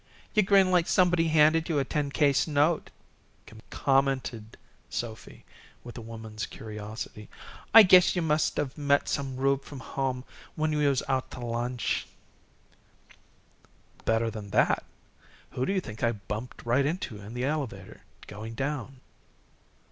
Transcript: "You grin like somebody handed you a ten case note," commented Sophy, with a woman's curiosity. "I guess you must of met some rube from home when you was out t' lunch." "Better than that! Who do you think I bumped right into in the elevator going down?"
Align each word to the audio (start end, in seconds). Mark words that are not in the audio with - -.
"You 0.33 0.41
grin 0.41 0.71
like 0.71 0.87
somebody 0.87 1.27
handed 1.27 1.69
you 1.69 1.77
a 1.77 1.85
ten 1.85 2.09
case 2.09 2.47
note," 2.47 2.89
commented 3.69 4.57
Sophy, 4.89 5.45
with 5.83 5.95
a 5.95 6.01
woman's 6.01 6.47
curiosity. 6.47 7.29
"I 7.71 7.83
guess 7.83 8.15
you 8.15 8.23
must 8.23 8.57
of 8.57 8.79
met 8.79 9.07
some 9.07 9.35
rube 9.37 9.63
from 9.63 9.79
home 9.79 10.23
when 10.55 10.71
you 10.73 10.89
was 10.89 11.03
out 11.07 11.29
t' 11.29 11.39
lunch." 11.39 12.07
"Better 14.03 14.31
than 14.31 14.49
that! 14.49 14.83
Who 15.51 15.67
do 15.67 15.71
you 15.73 15.79
think 15.79 16.01
I 16.01 16.13
bumped 16.13 16.65
right 16.65 16.87
into 16.87 17.21
in 17.21 17.35
the 17.35 17.45
elevator 17.45 18.01
going 18.25 18.55
down?" 18.55 19.01